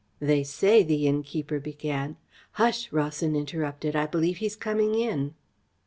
[0.19, 2.17] "They say," the innkeeper began
[2.53, 3.95] "Hush!" Rawson interrupted.
[3.95, 5.35] "I believe he's coming in."